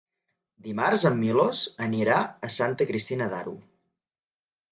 [0.67, 2.17] Dimarts en Milos anirà
[2.49, 3.53] a Santa Cristina d'Aro.